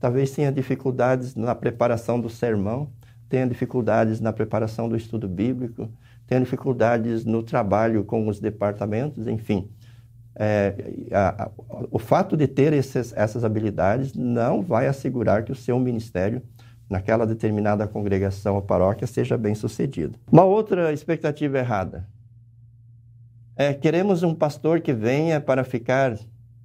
Talvez 0.01 0.31
tenha 0.31 0.51
dificuldades 0.51 1.35
na 1.35 1.55
preparação 1.55 2.21
do 2.21 2.29
sermão, 2.29 2.91
tenha 3.29 3.47
dificuldades 3.47 4.21
na 4.21 4.33
preparação 4.33 4.89
do 4.89 4.97
estudo 4.97 5.29
bíblico, 5.29 5.89
tenha 6.27 6.41
dificuldades 6.41 7.25
no 7.25 7.43
trabalho 7.43 8.05
com 8.05 8.29
os 8.29 8.41
departamentos, 8.41 9.27
enfim. 9.27 9.69
É, 10.41 10.75
a, 11.13 11.45
a, 11.45 11.51
o 11.91 11.99
fato 11.99 12.37
de 12.37 12.47
ter 12.47 12.73
esses, 12.73 13.13
essas 13.17 13.45
habilidades 13.45 14.15
não 14.15 14.63
vai 14.63 14.87
assegurar 14.87 15.43
que 15.43 15.51
o 15.51 15.57
seu 15.57 15.79
ministério 15.81 16.43
naquela 16.89 17.27
determinada 17.27 17.87
congregação 17.87 18.55
ou 18.55 18.63
paróquia 18.63 19.07
seja 19.07 19.37
bem 19.37 19.55
sucedido. 19.55 20.19
Uma 20.31 20.45
outra 20.45 20.93
expectativa 20.93 21.59
errada 21.59 22.07
é 23.59 23.75
queremos 23.75 24.23
um 24.23 24.33
pastor 24.37 24.81
que 24.81 24.93
venha 24.93 25.41
para 25.41 25.65
ficar 25.65 26.17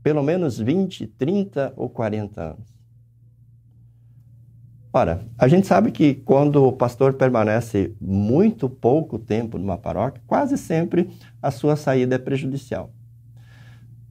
pelo 0.04 0.22
menos 0.22 0.60
20, 0.60 1.08
30 1.08 1.74
ou 1.76 1.90
40 1.90 2.40
anos. 2.40 2.72
Ora, 4.94 5.26
a 5.36 5.48
gente 5.48 5.66
sabe 5.66 5.92
que 5.92 6.14
quando 6.14 6.64
o 6.64 6.72
pastor 6.72 7.14
permanece 7.14 7.96
muito 8.00 8.70
pouco 8.70 9.18
tempo 9.18 9.58
numa 9.58 9.76
paróquia, 9.76 10.22
quase 10.28 10.56
sempre 10.56 11.10
a 11.42 11.50
sua 11.50 11.76
saída 11.76 12.14
é 12.14 12.20
prejudicial. 12.20 12.92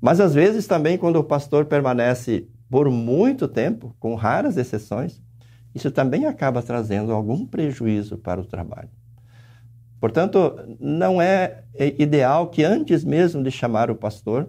Mas 0.00 0.18
às 0.18 0.34
vezes 0.34 0.66
também 0.66 0.98
quando 0.98 1.20
o 1.20 1.24
pastor 1.24 1.66
permanece 1.66 2.48
por 2.68 2.90
muito 2.90 3.46
tempo, 3.46 3.94
com 4.00 4.16
raras 4.16 4.56
exceções, 4.56 5.22
isso 5.72 5.92
também 5.92 6.26
acaba 6.26 6.60
trazendo 6.60 7.12
algum 7.12 7.46
prejuízo 7.46 8.18
para 8.18 8.40
o 8.40 8.44
trabalho. 8.44 8.90
Portanto, 10.02 10.56
não 10.80 11.23
é 11.23 11.62
ideal 11.97 12.49
que 12.49 12.64
antes 12.64 13.04
mesmo 13.04 13.40
de 13.40 13.52
chamar 13.52 13.88
o 13.88 13.94
pastor, 13.94 14.49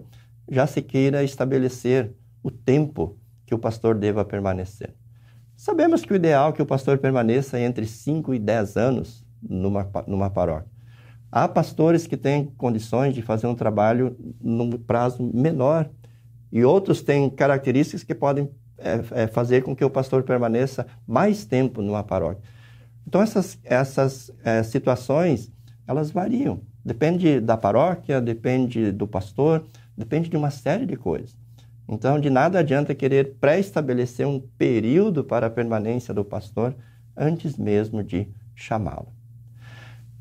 já 0.50 0.66
se 0.66 0.82
queira 0.82 1.22
estabelecer 1.22 2.10
o 2.42 2.50
tempo 2.50 3.16
que 3.46 3.54
o 3.54 3.58
pastor 3.58 3.94
deva 3.94 4.24
permanecer. 4.24 4.96
Sabemos 5.56 6.04
que 6.04 6.12
o 6.12 6.16
ideal 6.16 6.48
é 6.48 6.52
que 6.54 6.60
o 6.60 6.66
pastor 6.66 6.98
permaneça 6.98 7.60
entre 7.60 7.86
5 7.86 8.34
e 8.34 8.40
10 8.40 8.76
anos 8.76 9.24
numa, 9.40 9.88
numa 10.08 10.28
paróquia. 10.28 10.68
Há 11.30 11.46
pastores 11.46 12.04
que 12.04 12.16
têm 12.16 12.46
condições 12.56 13.14
de 13.14 13.22
fazer 13.22 13.46
um 13.46 13.54
trabalho 13.54 14.16
num 14.40 14.72
prazo 14.72 15.22
menor 15.32 15.88
e 16.50 16.64
outros 16.64 17.00
têm 17.00 17.30
características 17.30 18.02
que 18.02 18.12
podem 18.12 18.50
é, 18.76 19.22
é, 19.22 19.26
fazer 19.28 19.62
com 19.62 19.76
que 19.76 19.84
o 19.84 19.90
pastor 19.90 20.24
permaneça 20.24 20.84
mais 21.06 21.46
tempo 21.46 21.80
numa 21.80 22.02
paróquia. 22.02 22.42
Então, 23.06 23.20
essas, 23.20 23.58
essas 23.62 24.30
é, 24.42 24.62
situações, 24.62 25.52
elas 25.86 26.10
variam. 26.10 26.60
Depende 26.84 27.40
da 27.40 27.56
paróquia, 27.56 28.20
depende 28.20 28.92
do 28.92 29.06
pastor, 29.06 29.64
depende 29.96 30.28
de 30.28 30.36
uma 30.36 30.50
série 30.50 30.86
de 30.86 30.96
coisas. 30.96 31.36
Então, 31.88 32.18
de 32.18 32.30
nada 32.30 32.58
adianta 32.58 32.94
querer 32.94 33.34
pré-estabelecer 33.40 34.26
um 34.26 34.40
período 34.40 35.22
para 35.22 35.46
a 35.46 35.50
permanência 35.50 36.14
do 36.14 36.24
pastor 36.24 36.74
antes 37.16 37.56
mesmo 37.56 38.02
de 38.02 38.26
chamá-lo. 38.54 39.12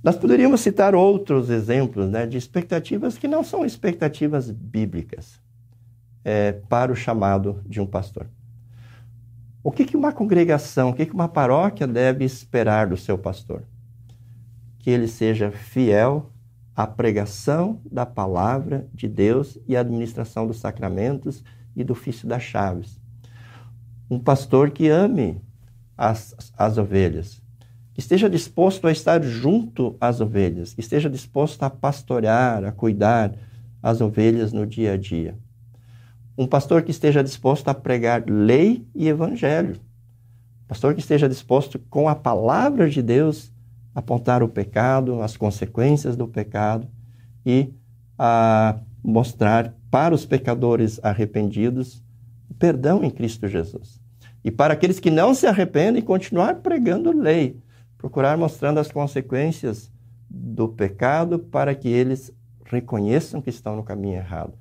Nós 0.04 0.18
poderíamos 0.18 0.60
citar 0.60 0.94
outros 0.94 1.50
exemplos 1.50 2.10
né, 2.10 2.26
de 2.26 2.38
expectativas 2.38 3.18
que 3.18 3.28
não 3.28 3.44
são 3.44 3.66
expectativas 3.66 4.52
bíblicas 4.52 5.40
é, 6.26 6.52
para 6.52 6.92
o 6.92 6.96
chamado 6.96 7.62
de 7.66 7.80
um 7.80 7.86
pastor. 7.86 8.28
O 9.64 9.72
que, 9.72 9.86
que 9.86 9.96
uma 9.96 10.12
congregação, 10.12 10.90
o 10.90 10.94
que, 10.94 11.06
que 11.06 11.14
uma 11.14 11.30
paróquia 11.30 11.88
deve 11.88 12.26
esperar 12.26 12.88
do 12.88 12.98
seu 12.98 13.18
pastor? 13.18 13.64
Que 14.78 14.90
ele 14.90 15.08
seja 15.08 15.52
fiel 15.52 16.30
à 16.76 16.86
pregação 16.86 17.80
da 17.90 18.06
palavra 18.06 18.86
de 18.94 19.08
Deus 19.08 19.58
e 19.66 19.78
à 19.78 19.80
administração 19.80 20.46
dos 20.46 20.60
sacramentos 20.60 21.42
e 21.78 21.82
do 21.82 21.94
ofício 21.94 22.28
das 22.28 22.44
chaves. 22.44 23.00
Um 24.10 24.20
pastor 24.20 24.70
que 24.70 24.90
ame 24.90 25.42
as, 25.98 26.36
as 26.58 26.78
ovelhas, 26.78 27.42
que 27.94 28.02
esteja 28.02 28.30
disposto 28.30 28.86
a 28.86 28.92
estar 28.92 29.24
junto 29.24 29.96
às 30.02 30.20
ovelhas, 30.20 30.74
que 30.74 30.82
esteja 30.82 31.10
disposto 31.10 31.64
a 31.64 31.70
pastorear, 31.70 32.66
a 32.66 32.72
cuidar 32.74 33.34
as 33.82 34.02
ovelhas 34.02 34.52
no 34.52 34.68
dia 34.68 34.94
a 34.94 34.98
dia 34.98 35.38
um 36.38 36.48
pastor 36.48 36.82
que 36.82 36.92
esteja 36.92 37.24
disposto 37.24 37.68
a 37.68 37.74
pregar 37.74 38.24
lei 38.28 38.88
e 38.96 39.08
evangelho. 39.08 39.80
Pastor 40.68 40.94
que 40.94 41.02
esteja 41.02 41.30
disposto, 41.30 41.78
com 41.90 42.10
a 42.10 42.16
palavra 42.16 42.90
de 42.90 43.02
Deus, 43.02 43.52
a 43.94 44.00
apontar 44.00 44.42
o 44.42 44.50
pecado, 44.50 45.22
as 45.22 45.38
consequências 45.38 46.16
do 46.16 46.28
pecado 46.28 46.88
e 47.46 47.74
a 48.18 48.80
mostrar 49.04 49.76
para 49.92 50.16
os 50.16 50.26
pecadores 50.26 51.00
arrependidos 51.04 52.04
o 52.50 52.54
perdão 52.54 53.04
em 53.04 53.12
Cristo 53.12 53.48
Jesus. 53.48 54.02
E 54.44 54.50
para 54.50 54.74
aqueles 54.74 55.00
que 55.00 55.12
não 55.12 55.34
se 55.34 55.46
arrependem, 55.46 56.02
continuar 56.02 56.56
pregando 56.56 57.16
lei, 57.16 57.62
procurar 57.98 58.38
mostrando 58.38 58.80
as 58.80 58.92
consequências 58.92 59.92
do 60.30 60.68
pecado 60.68 61.38
para 61.38 61.76
que 61.76 61.88
eles 61.88 62.34
reconheçam 62.66 63.42
que 63.42 63.50
estão 63.50 63.76
no 63.76 63.84
caminho 63.84 64.16
errado 64.16 64.54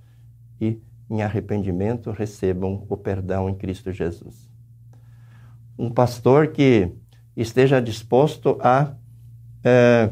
e 0.60 0.78
em 1.12 1.20
arrependimento 1.20 2.10
recebam 2.10 2.86
o 2.88 2.96
perdão 2.96 3.46
em 3.46 3.54
Cristo 3.54 3.92
Jesus. 3.92 4.48
Um 5.78 5.90
pastor 5.90 6.48
que 6.48 6.90
esteja 7.36 7.82
disposto 7.82 8.56
a 8.62 8.94
é, 9.62 10.10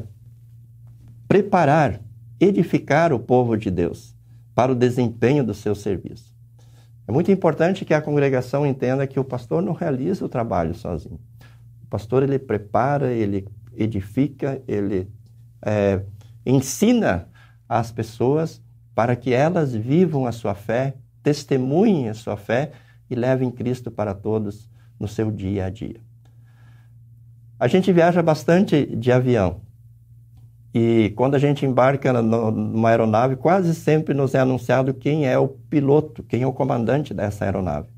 preparar, 1.26 2.02
edificar 2.38 3.14
o 3.14 3.18
povo 3.18 3.56
de 3.56 3.70
Deus 3.70 4.14
para 4.54 4.72
o 4.72 4.74
desempenho 4.74 5.42
do 5.42 5.54
seu 5.54 5.74
serviço. 5.74 6.36
É 7.08 7.12
muito 7.12 7.32
importante 7.32 7.86
que 7.86 7.94
a 7.94 8.02
congregação 8.02 8.66
entenda 8.66 9.06
que 9.06 9.18
o 9.18 9.24
pastor 9.24 9.62
não 9.62 9.72
realiza 9.72 10.26
o 10.26 10.28
trabalho 10.28 10.74
sozinho. 10.74 11.18
O 11.82 11.86
pastor 11.86 12.22
ele 12.22 12.38
prepara, 12.38 13.10
ele 13.10 13.48
edifica, 13.74 14.62
ele 14.68 15.08
é, 15.62 16.02
ensina 16.44 17.26
as 17.66 17.90
pessoas 17.90 18.62
para 19.00 19.16
que 19.16 19.32
elas 19.32 19.74
vivam 19.74 20.26
a 20.26 20.30
sua 20.30 20.54
fé, 20.54 20.94
testemunhem 21.22 22.10
a 22.10 22.12
sua 22.12 22.36
fé 22.36 22.72
e 23.08 23.14
levem 23.14 23.50
Cristo 23.50 23.90
para 23.90 24.12
todos 24.12 24.68
no 24.98 25.08
seu 25.08 25.30
dia 25.30 25.64
a 25.64 25.70
dia. 25.70 26.02
A 27.58 27.66
gente 27.66 27.90
viaja 27.94 28.22
bastante 28.22 28.84
de 28.94 29.10
avião. 29.10 29.62
E 30.74 31.14
quando 31.16 31.34
a 31.34 31.38
gente 31.38 31.64
embarca 31.64 32.12
numa 32.12 32.90
aeronave, 32.90 33.36
quase 33.36 33.74
sempre 33.74 34.12
nos 34.12 34.34
é 34.34 34.40
anunciado 34.40 34.92
quem 34.92 35.26
é 35.26 35.38
o 35.38 35.48
piloto, 35.48 36.22
quem 36.22 36.42
é 36.42 36.46
o 36.46 36.52
comandante 36.52 37.14
dessa 37.14 37.46
aeronave. 37.46 37.88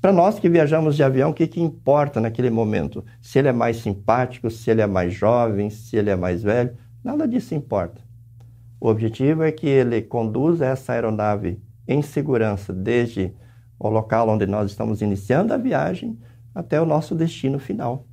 Para 0.00 0.14
nós 0.14 0.38
que 0.38 0.48
viajamos 0.48 0.96
de 0.96 1.02
avião, 1.02 1.28
o 1.28 1.34
que, 1.34 1.46
que 1.46 1.60
importa 1.60 2.22
naquele 2.22 2.48
momento? 2.48 3.04
Se 3.20 3.38
ele 3.38 3.48
é 3.48 3.52
mais 3.52 3.76
simpático, 3.76 4.50
se 4.50 4.70
ele 4.70 4.80
é 4.80 4.86
mais 4.86 5.12
jovem, 5.12 5.68
se 5.68 5.94
ele 5.94 6.08
é 6.08 6.16
mais 6.16 6.42
velho, 6.42 6.74
nada 7.04 7.28
disso 7.28 7.54
importa. 7.54 8.08
O 8.80 8.88
objetivo 8.88 9.42
é 9.42 9.52
que 9.52 9.68
ele 9.68 10.00
conduza 10.00 10.64
essa 10.64 10.94
aeronave 10.94 11.62
em 11.86 12.00
segurança 12.00 12.72
desde 12.72 13.34
o 13.78 13.88
local 13.88 14.28
onde 14.28 14.46
nós 14.46 14.70
estamos 14.70 15.02
iniciando 15.02 15.52
a 15.52 15.58
viagem 15.58 16.18
até 16.54 16.80
o 16.80 16.86
nosso 16.86 17.14
destino 17.14 17.58
final. 17.58 18.06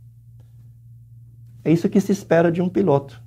É 1.63 1.71
isso 1.71 1.89
que 1.89 2.01
se 2.01 2.11
espera 2.11 2.51
de 2.51 2.61
um 2.61 2.67
piloto, 2.67 3.21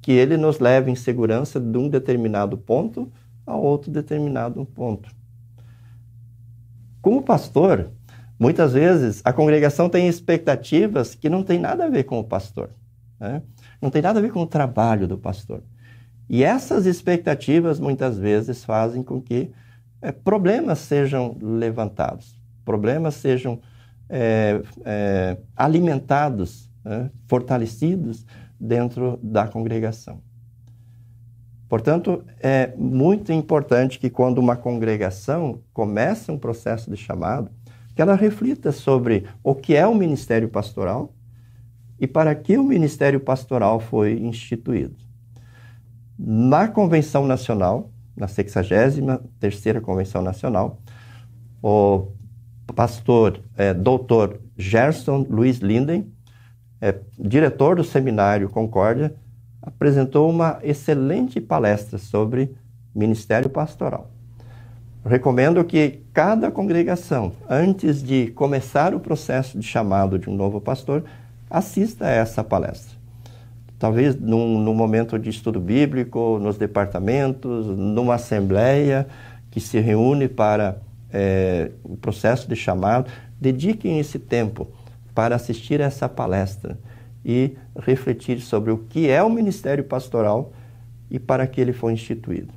que 0.00 0.12
ele 0.12 0.36
nos 0.36 0.60
leve 0.60 0.90
em 0.90 0.94
segurança 0.94 1.60
de 1.60 1.78
um 1.78 1.88
determinado 1.88 2.56
ponto 2.56 3.10
a 3.44 3.56
outro 3.56 3.90
determinado 3.90 4.64
ponto. 4.64 5.10
Como 7.00 7.22
pastor, 7.22 7.90
muitas 8.38 8.72
vezes 8.72 9.20
a 9.24 9.32
congregação 9.32 9.88
tem 9.88 10.08
expectativas 10.08 11.14
que 11.14 11.28
não 11.28 11.42
tem 11.42 11.58
nada 11.58 11.86
a 11.86 11.88
ver 11.88 12.04
com 12.04 12.18
o 12.18 12.24
pastor, 12.24 12.70
né? 13.18 13.42
não 13.80 13.90
tem 13.90 14.02
nada 14.02 14.18
a 14.18 14.22
ver 14.22 14.32
com 14.32 14.42
o 14.42 14.46
trabalho 14.46 15.08
do 15.08 15.18
pastor. 15.18 15.62
E 16.28 16.44
essas 16.44 16.84
expectativas 16.84 17.80
muitas 17.80 18.18
vezes 18.18 18.64
fazem 18.64 19.02
com 19.02 19.20
que 19.20 19.50
é, 20.02 20.12
problemas 20.12 20.78
sejam 20.80 21.36
levantados, 21.40 22.38
problemas 22.64 23.14
sejam 23.14 23.60
é, 24.08 24.60
é, 24.84 25.38
alimentados, 25.56 26.70
né? 26.84 27.10
fortalecidos 27.26 28.26
dentro 28.60 29.18
da 29.22 29.48
congregação. 29.48 30.20
Portanto, 31.68 32.24
é 32.40 32.74
muito 32.76 33.30
importante 33.32 33.98
que 33.98 34.08
quando 34.08 34.38
uma 34.38 34.56
congregação 34.56 35.60
começa 35.72 36.32
um 36.32 36.38
processo 36.38 36.90
de 36.90 36.96
chamado, 36.96 37.50
que 37.94 38.00
ela 38.00 38.14
reflita 38.14 38.72
sobre 38.72 39.26
o 39.42 39.54
que 39.54 39.74
é 39.74 39.86
o 39.86 39.94
ministério 39.94 40.48
pastoral 40.48 41.14
e 42.00 42.06
para 42.06 42.34
que 42.34 42.56
o 42.56 42.62
ministério 42.62 43.20
pastoral 43.20 43.80
foi 43.80 44.18
instituído. 44.20 45.07
Na 46.18 46.66
Convenção 46.66 47.26
Nacional, 47.26 47.90
na 48.16 48.26
63ª 48.26 49.80
Convenção 49.80 50.20
Nacional, 50.20 50.80
o 51.62 52.08
pastor 52.74 53.40
é, 53.56 53.72
doutor 53.72 54.40
Gerson 54.56 55.24
Luiz 55.30 55.58
Linden, 55.58 56.12
é, 56.80 56.96
diretor 57.16 57.76
do 57.76 57.84
seminário 57.84 58.48
Concórdia, 58.48 59.14
apresentou 59.62 60.28
uma 60.28 60.58
excelente 60.62 61.40
palestra 61.40 61.98
sobre 61.98 62.56
ministério 62.94 63.48
pastoral. 63.48 64.10
Recomendo 65.04 65.64
que 65.64 66.02
cada 66.12 66.50
congregação, 66.50 67.32
antes 67.48 68.02
de 68.02 68.32
começar 68.32 68.92
o 68.92 69.00
processo 69.00 69.58
de 69.58 69.64
chamado 69.64 70.18
de 70.18 70.28
um 70.28 70.34
novo 70.34 70.60
pastor, 70.60 71.04
assista 71.48 72.06
a 72.06 72.10
essa 72.10 72.42
palestra. 72.42 72.97
Talvez 73.78 74.18
num, 74.18 74.58
num 74.58 74.74
momento 74.74 75.18
de 75.18 75.30
estudo 75.30 75.60
bíblico, 75.60 76.38
nos 76.40 76.58
departamentos, 76.58 77.66
numa 77.66 78.14
assembleia 78.14 79.06
que 79.50 79.60
se 79.60 79.78
reúne 79.78 80.28
para 80.28 80.78
é, 81.12 81.70
o 81.84 81.96
processo 81.96 82.48
de 82.48 82.56
chamado, 82.56 83.10
dediquem 83.40 84.00
esse 84.00 84.18
tempo 84.18 84.66
para 85.14 85.36
assistir 85.36 85.80
essa 85.80 86.08
palestra 86.08 86.78
e 87.24 87.56
refletir 87.78 88.40
sobre 88.40 88.72
o 88.72 88.78
que 88.78 89.08
é 89.08 89.22
o 89.22 89.30
ministério 89.30 89.84
pastoral 89.84 90.52
e 91.10 91.18
para 91.18 91.46
que 91.46 91.60
ele 91.60 91.72
foi 91.72 91.92
instituído. 91.92 92.52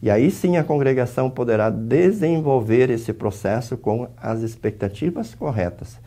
E 0.00 0.08
aí 0.08 0.30
sim 0.30 0.56
a 0.56 0.64
congregação 0.64 1.28
poderá 1.28 1.68
desenvolver 1.68 2.90
esse 2.90 3.12
processo 3.12 3.76
com 3.76 4.08
as 4.16 4.40
expectativas 4.40 5.34
corretas 5.34 5.98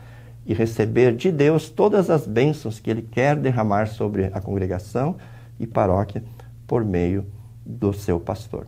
e 0.46 0.52
receber 0.52 1.14
de 1.14 1.32
Deus 1.32 1.68
todas 1.68 2.10
as 2.10 2.26
bênçãos 2.26 2.78
que 2.78 2.90
ele 2.90 3.02
quer 3.02 3.36
derramar 3.36 3.86
sobre 3.86 4.26
a 4.26 4.40
congregação 4.40 5.16
e 5.58 5.66
paróquia 5.66 6.22
por 6.66 6.84
meio 6.84 7.26
do 7.64 7.92
seu 7.92 8.20
pastor. 8.20 8.66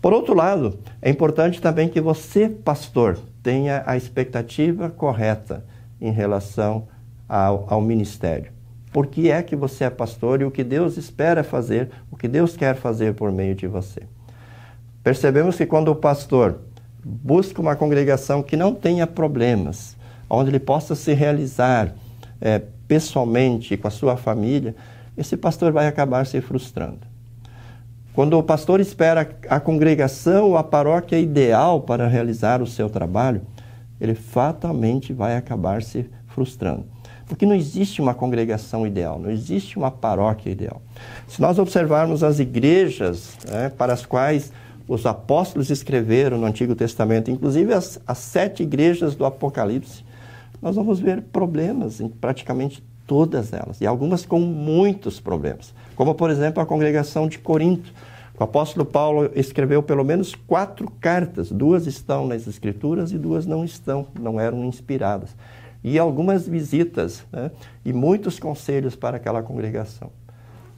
Por 0.00 0.12
outro 0.12 0.34
lado, 0.34 0.78
é 1.00 1.08
importante 1.08 1.60
também 1.60 1.88
que 1.88 2.00
você, 2.00 2.48
pastor, 2.48 3.18
tenha 3.42 3.84
a 3.86 3.96
expectativa 3.96 4.90
correta 4.90 5.64
em 6.00 6.10
relação 6.10 6.88
ao, 7.28 7.66
ao 7.68 7.80
ministério. 7.80 8.50
Por 8.92 9.06
que 9.06 9.30
é 9.30 9.42
que 9.42 9.54
você 9.54 9.84
é 9.84 9.90
pastor 9.90 10.40
e 10.40 10.44
o 10.44 10.50
que 10.50 10.64
Deus 10.64 10.96
espera 10.96 11.44
fazer, 11.44 11.90
o 12.10 12.16
que 12.16 12.26
Deus 12.26 12.56
quer 12.56 12.74
fazer 12.74 13.14
por 13.14 13.30
meio 13.30 13.54
de 13.54 13.66
você. 13.66 14.02
Percebemos 15.02 15.56
que 15.56 15.66
quando 15.66 15.88
o 15.88 15.96
pastor 15.96 16.58
busca 17.04 17.60
uma 17.60 17.74
congregação 17.74 18.42
que 18.42 18.56
não 18.56 18.74
tenha 18.74 19.06
problemas, 19.06 19.96
onde 20.38 20.50
ele 20.50 20.58
possa 20.58 20.94
se 20.94 21.12
realizar 21.12 21.94
é, 22.40 22.62
pessoalmente 22.88 23.76
com 23.76 23.86
a 23.86 23.90
sua 23.90 24.16
família, 24.16 24.74
esse 25.16 25.36
pastor 25.36 25.72
vai 25.72 25.86
acabar 25.86 26.26
se 26.26 26.40
frustrando. 26.40 27.00
Quando 28.14 28.38
o 28.38 28.42
pastor 28.42 28.80
espera 28.80 29.28
a 29.48 29.60
congregação, 29.60 30.56
a 30.56 30.62
paróquia 30.62 31.18
ideal 31.18 31.82
para 31.82 32.08
realizar 32.08 32.62
o 32.62 32.66
seu 32.66 32.88
trabalho, 32.88 33.42
ele 34.00 34.14
fatalmente 34.14 35.12
vai 35.12 35.36
acabar 35.36 35.82
se 35.82 36.08
frustrando. 36.26 36.86
Porque 37.26 37.46
não 37.46 37.54
existe 37.54 38.00
uma 38.00 38.14
congregação 38.14 38.86
ideal, 38.86 39.18
não 39.18 39.30
existe 39.30 39.76
uma 39.76 39.90
paróquia 39.90 40.50
ideal. 40.50 40.82
Se 41.28 41.40
nós 41.40 41.58
observarmos 41.58 42.22
as 42.24 42.38
igrejas 42.38 43.36
né, 43.48 43.70
para 43.70 43.92
as 43.92 44.04
quais 44.04 44.52
os 44.88 45.06
apóstolos 45.06 45.70
escreveram 45.70 46.38
no 46.38 46.46
Antigo 46.46 46.74
Testamento, 46.74 47.30
inclusive 47.30 47.72
as, 47.72 48.00
as 48.06 48.18
sete 48.18 48.62
igrejas 48.62 49.14
do 49.14 49.24
Apocalipse, 49.24 50.04
nós 50.62 50.76
vamos 50.76 51.00
ver 51.00 51.22
problemas 51.22 52.00
em 52.00 52.08
praticamente 52.08 52.82
todas 53.06 53.52
elas, 53.52 53.80
e 53.80 53.86
algumas 53.86 54.24
com 54.24 54.40
muitos 54.40 55.20
problemas. 55.20 55.74
Como, 55.96 56.14
por 56.14 56.30
exemplo, 56.30 56.62
a 56.62 56.66
congregação 56.66 57.28
de 57.28 57.38
Corinto. 57.38 57.92
O 58.40 58.42
apóstolo 58.42 58.86
Paulo 58.86 59.30
escreveu 59.34 59.82
pelo 59.82 60.02
menos 60.02 60.34
quatro 60.34 60.90
cartas, 61.00 61.52
duas 61.52 61.86
estão 61.86 62.26
nas 62.26 62.46
Escrituras 62.46 63.12
e 63.12 63.18
duas 63.18 63.44
não 63.44 63.64
estão, 63.64 64.06
não 64.18 64.40
eram 64.40 64.64
inspiradas 64.64 65.36
e 65.84 65.98
algumas 65.98 66.46
visitas 66.46 67.24
né, 67.32 67.50
e 67.84 67.92
muitos 67.92 68.38
conselhos 68.38 68.94
para 68.94 69.16
aquela 69.16 69.42
congregação. 69.42 70.10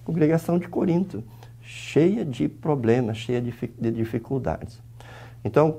Congregação 0.05 0.59
de 0.59 0.69
Corinto, 0.69 1.23
cheia 1.63 2.25
de 2.25 2.49
problemas, 2.49 3.19
cheia 3.19 3.41
de, 3.41 3.53
de 3.79 3.91
dificuldades. 3.91 4.81
Então, 5.45 5.79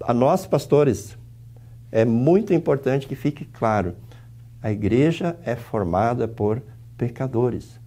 a 0.00 0.12
nós, 0.12 0.46
pastores, 0.46 1.16
é 1.90 2.04
muito 2.04 2.52
importante 2.52 3.06
que 3.06 3.14
fique 3.14 3.44
claro: 3.44 3.94
a 4.62 4.70
igreja 4.70 5.36
é 5.44 5.56
formada 5.56 6.26
por 6.26 6.62
pecadores. 6.96 7.78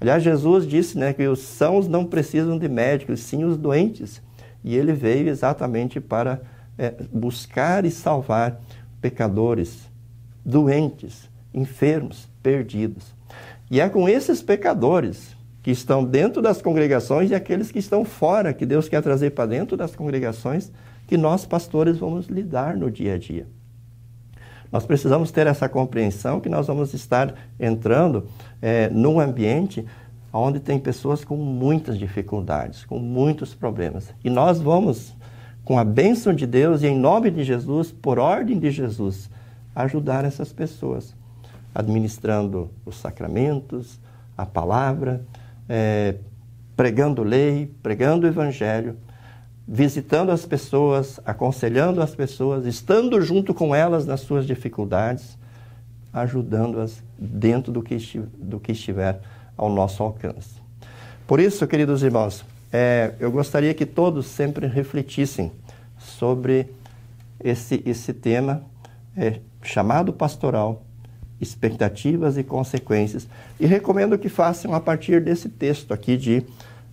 Aliás, 0.00 0.22
Jesus 0.22 0.66
disse 0.66 0.98
né, 0.98 1.12
que 1.12 1.26
os 1.26 1.40
sãos 1.40 1.88
não 1.88 2.04
precisam 2.04 2.58
de 2.58 2.68
médicos, 2.68 3.20
sim 3.20 3.44
os 3.44 3.56
doentes. 3.56 4.20
E 4.62 4.74
ele 4.76 4.92
veio 4.92 5.28
exatamente 5.28 6.00
para 6.00 6.40
é, 6.76 6.94
buscar 7.12 7.84
e 7.84 7.90
salvar 7.90 8.60
pecadores, 9.00 9.88
doentes, 10.44 11.28
enfermos, 11.52 12.28
perdidos. 12.42 13.14
E 13.70 13.80
é 13.80 13.88
com 13.88 14.08
esses 14.08 14.42
pecadores 14.42 15.34
que 15.62 15.70
estão 15.70 16.04
dentro 16.04 16.42
das 16.42 16.60
congregações 16.60 17.30
e 17.30 17.34
aqueles 17.34 17.70
que 17.70 17.78
estão 17.78 18.04
fora, 18.04 18.52
que 18.52 18.66
Deus 18.66 18.88
quer 18.88 19.02
trazer 19.02 19.30
para 19.30 19.46
dentro 19.46 19.76
das 19.76 19.96
congregações, 19.96 20.70
que 21.06 21.16
nós, 21.16 21.44
pastores, 21.46 21.98
vamos 21.98 22.26
lidar 22.26 22.76
no 22.76 22.90
dia 22.90 23.14
a 23.14 23.18
dia. 23.18 23.46
Nós 24.72 24.84
precisamos 24.84 25.30
ter 25.30 25.46
essa 25.46 25.68
compreensão 25.68 26.40
que 26.40 26.48
nós 26.48 26.66
vamos 26.66 26.92
estar 26.94 27.34
entrando 27.60 28.26
é, 28.60 28.88
num 28.90 29.20
ambiente 29.20 29.84
onde 30.32 30.58
tem 30.58 30.80
pessoas 30.80 31.24
com 31.24 31.36
muitas 31.36 31.96
dificuldades, 31.96 32.84
com 32.84 32.98
muitos 32.98 33.54
problemas. 33.54 34.12
E 34.24 34.28
nós 34.28 34.60
vamos, 34.60 35.14
com 35.64 35.78
a 35.78 35.84
bênção 35.84 36.34
de 36.34 36.44
Deus 36.44 36.82
e 36.82 36.88
em 36.88 36.98
nome 36.98 37.30
de 37.30 37.44
Jesus, 37.44 37.92
por 37.92 38.18
ordem 38.18 38.58
de 38.58 38.70
Jesus, 38.72 39.30
ajudar 39.76 40.24
essas 40.24 40.52
pessoas, 40.52 41.14
administrando 41.72 42.68
os 42.84 42.96
sacramentos, 42.96 44.00
a 44.36 44.44
palavra, 44.44 45.24
é, 45.68 46.16
pregando 46.76 47.22
lei, 47.22 47.72
pregando 47.80 48.26
o 48.26 48.28
evangelho, 48.28 48.96
visitando 49.66 50.30
as 50.30 50.44
pessoas, 50.44 51.18
aconselhando 51.24 52.02
as 52.02 52.14
pessoas, 52.14 52.66
estando 52.66 53.20
junto 53.20 53.54
com 53.54 53.74
elas 53.74 54.04
nas 54.04 54.20
suas 54.20 54.46
dificuldades, 54.46 55.38
ajudando-as 56.12 57.02
dentro 57.18 57.72
do 57.72 57.82
que, 57.82 57.96
do 58.38 58.60
que 58.60 58.72
estiver 58.72 59.20
ao 59.56 59.70
nosso 59.70 60.02
alcance. 60.02 60.62
Por 61.26 61.40
isso, 61.40 61.66
queridos 61.66 62.02
irmãos, 62.02 62.44
é, 62.70 63.14
eu 63.18 63.32
gostaria 63.32 63.72
que 63.72 63.86
todos 63.86 64.26
sempre 64.26 64.66
refletissem 64.66 65.50
sobre 65.98 66.68
esse, 67.42 67.82
esse 67.86 68.12
tema 68.12 68.62
é, 69.16 69.40
chamado 69.62 70.12
pastoral, 70.12 70.82
expectativas 71.40 72.36
e 72.36 72.44
consequências. 72.44 73.26
E 73.58 73.66
recomendo 73.66 74.18
que 74.18 74.28
façam 74.28 74.74
a 74.74 74.80
partir 74.80 75.20
desse 75.22 75.48
texto 75.48 75.94
aqui 75.94 76.16
de 76.16 76.44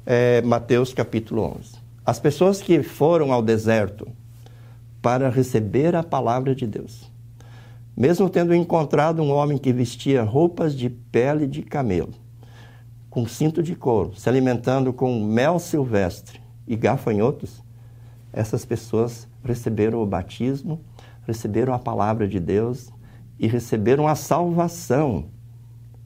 é, 0.05 0.41
Mateus 0.41 0.93
capítulo 0.93 1.55
11. 1.57 1.80
As 2.05 2.19
pessoas 2.19 2.61
que 2.61 2.81
foram 2.81 3.31
ao 3.31 3.43
deserto 3.43 4.07
para 5.01 5.29
receber 5.29 5.95
a 5.95 6.01
palavra 6.01 6.55
de 6.55 6.65
Deus. 6.65 7.11
Mesmo 7.95 8.29
tendo 8.29 8.55
encontrado 8.55 9.21
um 9.21 9.31
homem 9.31 9.57
que 9.57 9.71
vestia 9.71 10.23
roupas 10.23 10.75
de 10.75 10.89
pele 10.89 11.45
de 11.45 11.61
camelo, 11.61 12.13
com 13.09 13.27
cinto 13.27 13.61
de 13.61 13.75
couro, 13.75 14.15
se 14.15 14.27
alimentando 14.29 14.91
com 14.91 15.23
mel 15.23 15.59
silvestre 15.59 16.39
e 16.67 16.75
gafanhotos, 16.75 17.61
essas 18.33 18.65
pessoas 18.65 19.27
receberam 19.43 20.01
o 20.01 20.05
batismo, 20.05 20.81
receberam 21.27 21.73
a 21.73 21.79
palavra 21.79 22.27
de 22.27 22.39
Deus 22.39 22.89
e 23.37 23.47
receberam 23.47 24.07
a 24.07 24.15
salvação. 24.15 25.25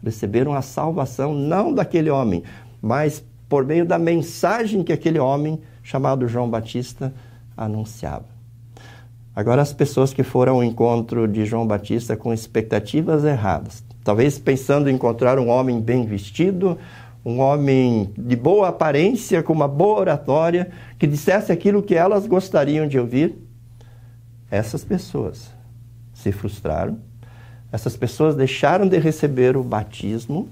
Receberam 0.04 0.54
a 0.54 0.62
salvação 0.62 1.34
não 1.34 1.74
daquele 1.74 2.10
homem, 2.10 2.44
mas 2.82 3.24
por 3.48 3.66
meio 3.66 3.86
da 3.86 3.98
mensagem 3.98 4.84
que 4.84 4.94
aquele 4.94 5.20
homem 5.20 5.60
chamado 5.84 6.28
João 6.28 6.50
Batista 6.50 7.14
anunciava. 7.56 8.26
Agora, 9.36 9.62
as 9.62 9.74
pessoas 9.74 10.14
que 10.14 10.24
foram 10.24 10.56
ao 10.56 10.64
encontro 10.64 11.28
de 11.28 11.46
João 11.46 11.68
Batista 11.68 12.16
com 12.16 12.34
expectativas 12.34 13.26
erradas, 13.26 13.84
talvez 14.04 14.40
pensando 14.40 14.90
em 14.90 14.96
encontrar 14.96 15.38
um 15.38 15.50
homem 15.50 15.82
bem 15.82 16.06
vestido, 16.06 16.78
um 17.24 17.40
homem 17.40 18.14
de 18.18 18.36
boa 18.36 18.70
aparência, 18.70 19.44
com 19.44 19.52
uma 19.52 19.68
boa 19.68 20.00
oratória, 20.00 20.72
que 20.98 21.06
dissesse 21.06 21.52
aquilo 21.52 21.84
que 21.84 21.96
elas 21.96 22.26
gostariam 22.28 22.88
de 22.88 22.98
ouvir, 22.98 23.36
essas 24.50 24.86
pessoas 24.86 25.52
se 26.14 26.32
frustraram, 26.32 26.98
essas 27.72 27.98
pessoas 27.98 28.36
deixaram 28.36 28.88
de 28.88 28.98
receber 29.00 29.58
o 29.58 29.64
batismo 29.64 30.48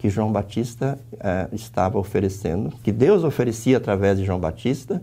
que 0.00 0.08
João 0.08 0.32
Batista 0.32 0.98
eh, 1.20 1.48
estava 1.52 1.98
oferecendo, 1.98 2.70
que 2.82 2.90
Deus 2.90 3.22
oferecia 3.22 3.76
através 3.76 4.16
de 4.16 4.24
João 4.24 4.40
Batista, 4.40 5.02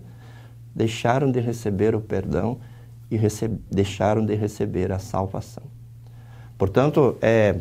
deixaram 0.73 1.31
de 1.31 1.39
receber 1.39 1.93
o 1.93 2.01
perdão 2.01 2.57
e 3.11 3.19
deixaram 3.69 4.25
de 4.25 4.33
receber 4.33 4.91
a 4.91 4.97
salvação. 4.97 5.61
Portanto, 6.57 7.15
é 7.21 7.59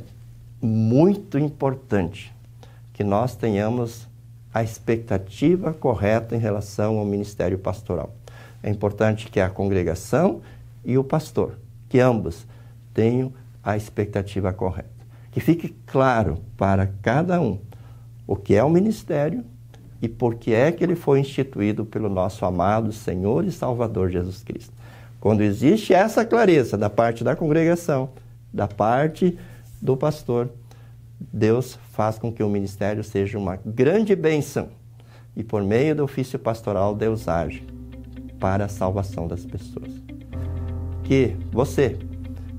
muito 0.63 1.39
importante 1.39 2.35
que 2.95 3.05
nós 3.05 3.37
tenhamos 3.37 4.09
a 4.53 4.63
expectativa 4.63 5.75
correta 5.75 6.35
em 6.35 6.39
relação 6.39 6.99
ao 6.99 7.05
ministério 7.05 7.59
pastoral. 7.59 8.15
É 8.63 8.71
importante 8.71 9.31
que 9.31 9.41
a 9.41 9.51
congregação 9.51 10.41
e 10.83 10.97
o 10.97 11.05
pastor, 11.05 11.59
que 11.91 12.01
ambos 12.01 12.47
tenham 12.95 13.31
a 13.63 13.77
expectativa 13.77 14.55
correta. 14.55 14.96
Que 15.37 15.41
fique 15.41 15.77
claro 15.85 16.39
para 16.57 16.87
cada 17.03 17.39
um 17.43 17.59
o 18.27 18.35
que 18.35 18.55
é 18.55 18.65
o 18.65 18.71
ministério 18.71 19.45
e 20.01 20.09
por 20.09 20.37
que 20.37 20.55
é 20.55 20.73
que 20.73 20.83
ele 20.83 20.97
foi 20.97 21.21
instituído 21.21 21.85
pelo 21.85 22.09
nosso 22.09 22.47
amado 22.47 22.91
Senhor 22.91 23.45
e 23.45 23.53
Salvador 23.53 24.09
Jesus 24.09 24.43
Cristo. 24.43 24.73
Quando 25.21 25.43
existe 25.43 25.93
essa 25.93 26.25
clareza 26.25 26.79
da 26.79 26.89
parte 26.89 27.23
da 27.23 27.37
congregação, 27.37 28.09
da 28.51 28.67
parte 28.67 29.39
do 29.79 29.95
pastor, 29.95 30.49
Deus 31.21 31.79
faz 31.93 32.19
com 32.19 32.33
que 32.33 32.43
o 32.43 32.49
ministério 32.49 33.05
seja 33.05 33.37
uma 33.37 33.57
grande 33.57 34.17
bênção 34.17 34.71
e 35.37 35.45
por 35.45 35.63
meio 35.63 35.95
do 35.95 36.05
ofício 36.05 36.39
pastoral 36.39 36.95
Deus 36.95 37.29
age 37.29 37.63
para 38.41 38.65
a 38.65 38.69
salvação 38.69 39.29
das 39.29 39.45
pessoas. 39.45 39.93
Que 41.05 41.37
você, 41.53 41.99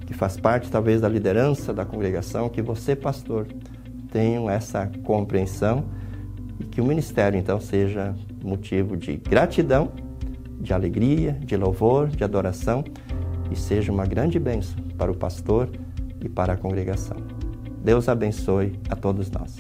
que 0.08 0.14
faz 0.14 0.38
parte 0.38 0.72
talvez 0.72 1.02
da 1.02 1.10
liderança 1.10 1.74
da 1.74 1.86
congregação, 1.86 2.48
que 2.48 2.62
você, 2.62 2.96
pastor, 2.96 3.46
tenham 4.10 4.50
essa 4.50 4.90
compreensão 5.04 5.84
e 6.60 6.64
que 6.64 6.80
o 6.80 6.86
ministério 6.86 7.38
então 7.38 7.60
seja 7.60 8.16
motivo 8.42 8.96
de 8.96 9.18
gratidão 9.18 9.92
de 10.60 10.74
alegria, 10.74 11.34
de 11.34 11.58
louvor, 11.58 12.08
de 12.08 12.24
adoração 12.24 12.84
e 13.52 13.56
seja 13.56 13.92
uma 13.92 14.06
grande 14.06 14.40
bênção 14.40 14.82
para 14.98 15.12
o 15.12 15.16
pastor 15.16 15.70
e 16.24 16.30
para 16.30 16.54
a 16.54 16.58
congregação. 16.58 17.18
Deus 17.84 18.10
abençoe 18.10 18.80
a 18.90 18.96
todos 18.96 19.30
nós. 19.30 19.58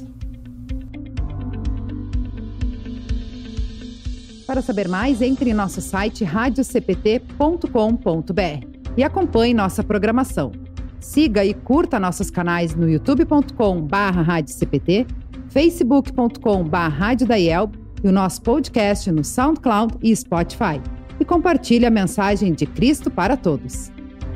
Para 4.47 4.61
saber 4.61 4.87
mais, 4.87 5.21
entre 5.21 5.49
em 5.49 5.53
nosso 5.53 5.81
site 5.81 6.23
radiocpt.com.br 6.23 8.76
e 8.97 9.03
acompanhe 9.03 9.53
nossa 9.53 9.83
programação. 9.83 10.51
Siga 10.99 11.45
e 11.45 11.53
curta 11.53 11.99
nossos 11.99 12.31
canais 12.31 12.75
no 12.75 12.89
youtube.com/radiocpt, 12.89 15.05
facebook.com/radiodaiel 15.49 17.71
e 18.03 18.07
o 18.07 18.11
nosso 18.11 18.41
podcast 18.41 19.11
no 19.11 19.23
SoundCloud 19.23 19.93
e 20.01 20.15
Spotify. 20.15 20.81
E 21.19 21.25
compartilhe 21.25 21.85
a 21.85 21.91
mensagem 21.91 22.53
de 22.53 22.65
Cristo 22.65 23.09
para 23.09 23.37
todos. 23.37 23.91